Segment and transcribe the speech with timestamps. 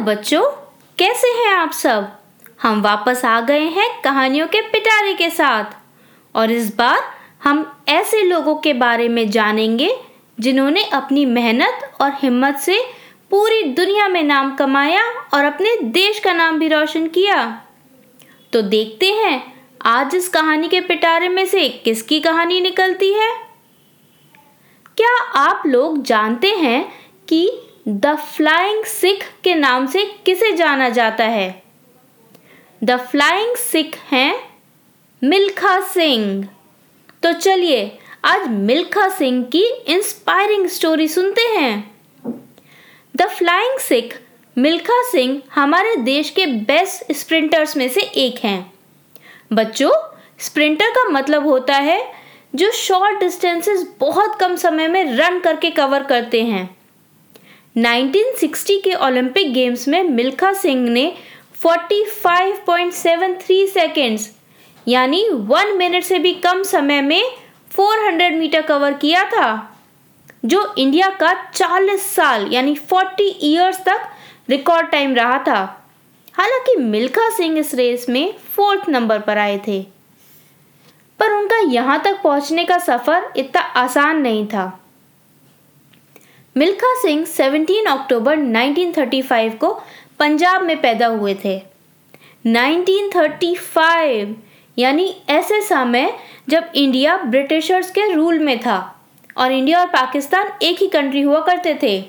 [0.00, 0.42] बच्चों,
[0.98, 2.08] कैसे हैं आप सब?
[2.62, 5.64] हम वापस आ गए हैं कहानियों के पिटारे के साथ।
[6.36, 6.98] और इस बार
[7.44, 9.96] हम ऐसे लोगों के बारे में जानेंगे,
[10.40, 12.84] जिन्होंने अपनी मेहनत और हिम्मत से
[13.30, 15.02] पूरी दुनिया में नाम कमाया
[15.34, 17.62] और अपने देश का नाम भी रोशन किया।
[18.52, 23.30] तो देखते हैं, आज इस कहानी के पिटारे में से किसकी कहानी निकलती है?
[24.96, 26.92] क्या आप लोग जानते हैं
[27.28, 31.62] कि द फ्लाइंग सिख के नाम से किसे जाना जाता है?
[32.84, 34.58] द फ्लाइंग सिख हैं
[35.24, 36.48] मिल्खा सिंह।
[37.22, 41.94] तो चलिए, आज मिल्खा सिंह की इंस्पायरिंग स्टोरी सुनते हैं।
[43.16, 44.20] द फ्लाइंग सिख,
[44.58, 48.72] मिल्खा सिंह हमारे देश के बेस्ट स्प्रिंटर्स में से एक हैं।
[49.52, 49.92] बच्चों
[50.38, 52.12] स्प्रिंटर का मतलब होता है
[52.54, 56.79] जो शॉर्ट डिस्टेंसेस बहुत कम समय में रन करके कवर करते हैं।
[57.76, 61.16] 1960 के ओलंपिक गेम्स में मिल्खा सिंह ने
[61.62, 64.30] 45.73 सेकेंड्स
[64.86, 67.22] यानी वन मिनट से भी कम समय में
[67.70, 69.76] 400 मीटर कवर किया था,
[70.44, 74.00] जो इंडिया का 40 साल, यानी 40 इयर्स तक
[74.48, 75.86] रिकॉर्ड टाइम रहा था।
[76.34, 79.82] हालाँकि मिल्खा सिंह इस रेस में फोर्थ नंबर पर आए थे,
[81.20, 84.80] पर उनका यहाँ तक पहुँचने का सफ़र इतना आसान नहीं था।
[86.56, 89.72] मिल्खा सिंह 17 अक्टूबर 1935 को
[90.18, 91.56] पंजाब में पैदा हुए थे।
[92.46, 94.34] 1935
[94.76, 96.12] यानी ऐसे समय
[96.48, 98.78] जब इंडिया ब्रिटिशर्स के रूल में था
[99.36, 102.00] और इंडिया और पाकिस्तान एक ही कंट्री हुआ करते थे।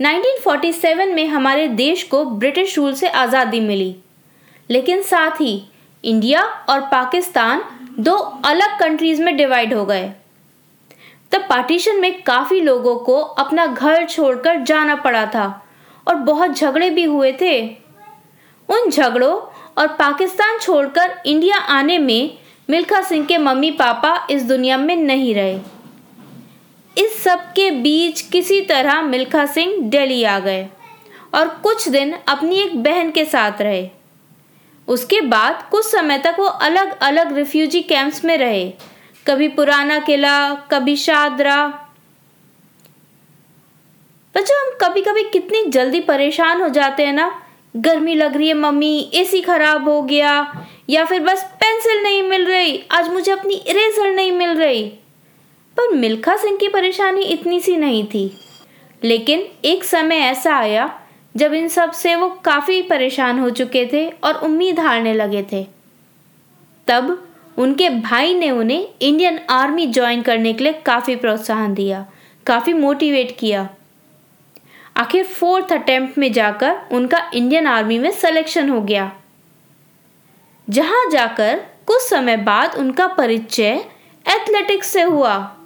[0.00, 3.94] 1947 में हमारे देश को ब्रिटिश रूल से आज़ादी मिली।
[4.70, 5.62] लेकिन साथ ही
[6.04, 7.62] इंडिया और पाकिस्तान
[7.98, 8.14] दो
[8.44, 10.10] अलग कंट्रीज़ में डिवाइड हो गए।
[11.32, 15.46] तब पार्टीशन में काफ़ी लोगों को अपना घर छोड़कर जाना पड़ा था
[16.06, 17.60] और बहुत झगड़े भी हुए थे।
[18.68, 19.34] उन झगड़ों
[19.78, 22.38] और पाकिस्तान छोड़कर इंडिया आने में
[22.70, 25.58] मिल्खा सिंह के मम्मी पापा इस दुनिया में नहीं रहे।
[26.96, 30.68] इस सब के बीच किसी तरह मिल्खा सिंह दिल्ली आ गए
[31.34, 33.88] और कुछ दिन अपनी एक बहन के साथ रहे।
[34.88, 38.72] उसके बाद कुछ समय तक वो अलग अलग रिफ्यूजी कैंप्स में रहे।
[39.26, 41.66] कभी पुराना किला, कभी शादरा।
[44.36, 47.42] बच्चों, हम कभी कभी कितनी जल्दी परेशान हो जाते हैं ना?
[47.76, 52.46] गर्मी लग रही है, मम्मी, एसी खराब हो गया, या फिर बस पेंसिल नहीं मिल
[52.46, 54.84] रही, आज मुझे अपनी इरेजर नहीं मिल रही।
[55.76, 58.36] पर मिल्खा सिंह की परेशानी इतनी सी नहीं थी।
[59.04, 61.00] लेकिन एक समय ऐसा आया,
[61.36, 65.66] जब इन सबसे वो काफ़ी परेशान हो चुके थे और उम्मीद हारने लगे थे।
[66.86, 67.26] तब
[67.60, 72.06] उनके भाई ने उन्हें इंडियन आर्मी ज्वाइन करने के लिए काफ़ी प्रोत्साहन दिया,
[72.46, 73.68] काफ़ी मोटिवेट किया।
[74.96, 79.12] आखिर फोर्थ अटेम्प्ट में जाकर उनका इंडियन आर्मी में सिलेक्शन हो गया।
[80.70, 83.84] जहाँ जाकर कुछ समय बाद उनका परिचय
[84.28, 85.56] एथलेटिक्स से हुआ।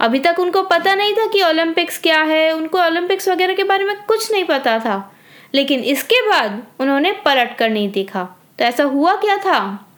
[0.00, 3.84] अभी तक उनको पता नहीं था कि ओलंपिक्स क्या है, उनको ओलंपिक्स वगैरह के बारे
[3.84, 5.12] में कुछ नहीं पता था।
[5.54, 8.24] लेकिन इसके बाद उन्होंने पलट कर नहीं देखा।
[8.58, 9.88] तो ऐसा हुआ क्या था?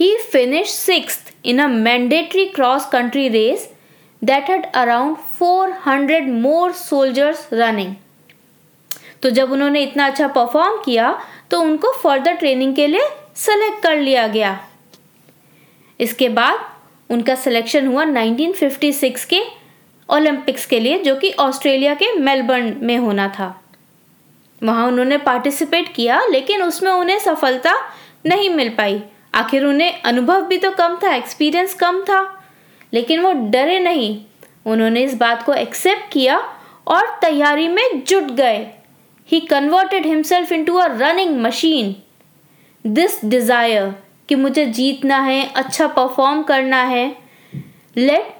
[0.00, 3.68] He finished sixth in a mandatory cross country race
[4.22, 7.92] that had around 400 more soldiers running.
[9.22, 11.12] तो जब उन्होंने इतना अच्छा परफॉर्म किया
[11.50, 14.58] तो उनको फर्दर ट्रेनिंग के लिए सेलेक्ट कर लिया गया।
[16.00, 16.60] इसके बाद
[17.10, 19.40] उनका सिलेक्शन हुआ 1956 के
[20.08, 23.48] ओलंपिक्स के लिए, जो कि ऑस्ट्रेलिया के मेलबर्न में होना था।
[24.62, 27.74] वहाँ उन्होंने पार्टिसिपेट किया, लेकिन उसमें उन्हें सफलता
[28.26, 29.02] नहीं मिल पाई।
[29.34, 32.20] आखिर उन्हें अनुभव भी तो कम था एक्सपीरियंस कम था,
[32.92, 34.16] लेकिन वो डरे नहीं।
[34.66, 36.38] उन्होंने इस बात को एक्सेप्ट किया
[36.86, 38.66] और तैयारी में जुट गए।
[39.28, 41.94] He converted himself into a running machine
[42.84, 43.92] this desire
[44.28, 47.06] कि मुझे जीतना है अच्छा परफॉर्म करना है
[47.96, 48.34] let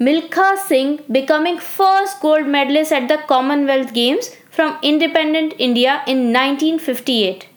[0.00, 7.51] Milkha Singh becoming first gold medalist at the Commonwealth Games from independent India in 1958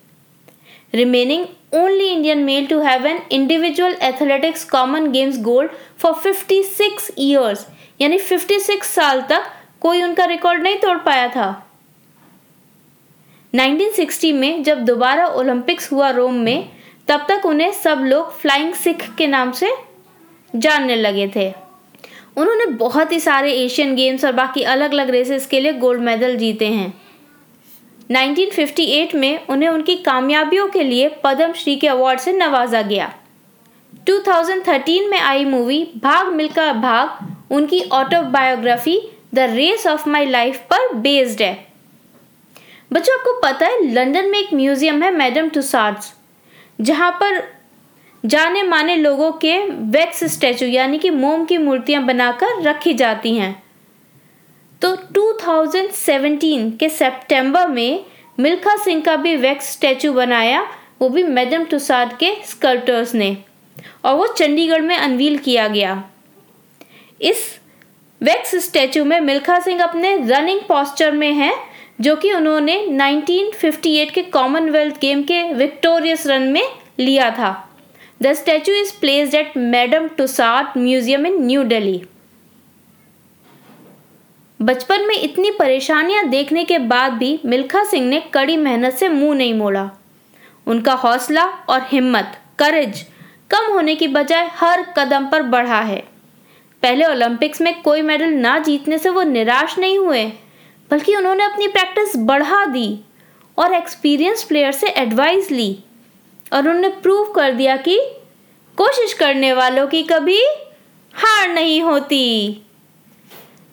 [0.93, 5.69] remaining only Indian male to have an individual athletics common games gold
[6.03, 7.57] for 56 years.
[8.01, 9.43] यानी 56 साल तक
[9.81, 11.67] कोई उनका रिकॉर्ड नहीं तोड़ पाया था।
[13.53, 16.69] 1960 में जब दोबारा ओलंपिक्स हुआ रोम में,
[17.07, 19.71] तब तक उन्हें सब लोग फ्लाइंग सिख के नाम से
[20.55, 21.53] जानने लगे थे।
[22.37, 26.35] उन्होंने बहुत ही सारे एशियन गेम्स और बाकी अलग अलग रेसेस के लिए गोल्ड मेडल
[26.35, 27.04] जीते हैं।
[28.09, 33.13] 1958 में उन्हें उनकी कामयाबियों के लिए पद्म श्री के अवार्ड से नवाजा गया।
[34.07, 37.17] 2013 में आई मूवी भाग मिलकर भाग,
[37.51, 38.99] उनकी autobiography
[39.33, 41.67] the race of my life पर बेस्ड है।
[42.93, 46.13] बच्चों, आपको पता है, लंदन में एक म्यूज़ियम है मैडम टूसार्ड्स,
[46.81, 47.43] जहाँ पर
[48.25, 53.64] जाने माने लोगों के वैक्स स्टैचू, यानी कि मोम की मूर्तियाँ बनाकर रखी जाती हैं।
[54.81, 58.05] तो 2017 के सितंबर में
[58.39, 60.61] मिल्खा सिंह का भी वैक्स स्टैचू बनाया,
[61.01, 63.37] वो भी मैडम टुसाद के स्कल्पटर्स ने,
[64.05, 66.03] और वो चंडीगढ़ में अनवील किया गया।
[67.21, 67.43] इस
[68.21, 71.53] वैक्स स्टैचू में मिल्खा सिंह अपने रनिंग पॉस्चर में हैं,
[72.01, 76.67] जो कि उन्होंने 1958 के कॉमनवेल्थ गेम के विक्टोरियस रन में
[76.99, 77.51] लिया था।
[78.21, 82.01] The statue is placed at Madame Tussauds museum in New Delhi
[84.59, 89.35] बचपन में इतनी परेशानियाँ देखने के बाद भी मिल्खा सिंह ने कड़ी मेहनत से मुँह
[89.35, 89.89] नहीं मोड़ा।
[90.67, 93.05] उनका हौसला और हिम्मत करेज
[93.51, 95.99] कम होने की बजाय हर कदम पर बढ़ा है।
[96.83, 100.25] पहले ओलंपिक्स में कोई मेडल ना जीतने से वो निराश नहीं हुए,
[100.91, 102.99] बल्कि उन्होंने अपनी प्रैक्टिस बढ़ा दी
[103.57, 105.77] और एक्सपीरियंस प्लेयर से एडवाइस ली
[106.53, 107.99] और उन्होंने प्रूव कर दिया कि
[108.77, 110.41] कोशिश करने वालों की कभी
[111.13, 112.61] हार नहीं होती।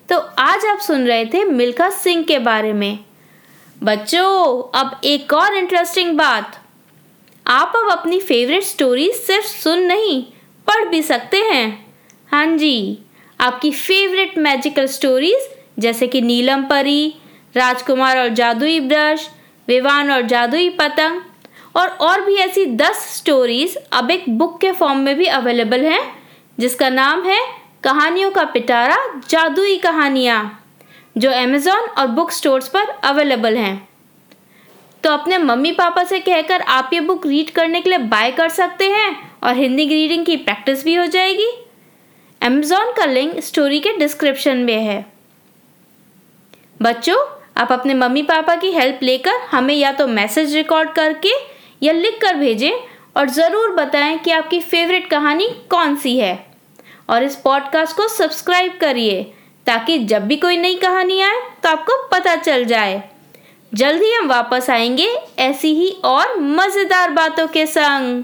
[0.09, 2.99] तो आज आप सुन रहे थे मिल्खा सिंह के बारे में।
[3.83, 6.59] बच्चों, अब एक और इंटरेस्टिंग बात।
[7.47, 10.23] आप अब अपनी फेवरेट स्टोरी सिर्फ़ सुन नहीं,
[10.67, 11.87] पढ़ भी सकते हैं।
[12.33, 12.99] हाँ जी,
[13.41, 17.15] आपकी फेवरेट मैजिकल स्टोरीज जैसे कि नीलम परी,
[17.57, 19.29] राजकुमार और जादुई ब्रश,
[19.69, 21.21] विवान और जादुई पतंग,
[21.77, 26.03] और और भी ऐसी दस स्टोरीज अब एक बुक के फॉर्म में भी अवेलेबल हैं,
[26.59, 27.41] जिसका नाम है
[27.85, 28.97] कहानियों का पिटारा,
[29.29, 30.59] जादुई कहानियाँ,
[31.17, 33.89] जो अमेज़ॉन और बुक स्टोर्स पर अवेलेबल हैं।
[35.05, 38.49] तो अपने मम्मी पापा से कहकर आप ये बुक रीड करने के लिए बाय कर
[38.49, 41.49] सकते हैं और हिंदी रीडिंग की प्रैक्टिस भी हो जाएगी।
[42.43, 45.05] अमेज़ॉन का लिंक स्टोरी के डिस्क्रिप्शन में है।
[46.83, 47.17] बच्चों,
[47.57, 51.33] आप अपने मम्मी पापा की हेल्प लेकर हमें या तो मैसेज रिकॉर्ड करके
[51.83, 52.73] या लिख कर भेजें
[53.17, 56.35] और ज़रूर बताएँ कि आपकी फेवरेट कहानी कौन सी है।
[57.09, 59.23] और इस पॉडकास्ट को सब्सक्राइब करिए,
[59.67, 63.03] ताकि जब भी कोई नई कहानी आए तो आपको पता चल जाए।
[63.73, 65.09] जल्द ही हम वापस आएँगे
[65.39, 68.23] ऐसी ही और मज़ेदार बातों के संग।